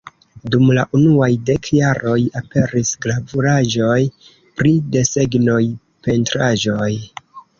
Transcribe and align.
Dum 0.53 0.69
la 0.75 0.83
unuaj 0.99 1.27
dek 1.49 1.67
jaroj, 1.79 2.15
aperis 2.39 2.93
gravuraĵoj 3.05 3.99
pri 4.61 4.73
desegnoj, 4.97 5.61
pentraĵoj. 6.09 6.91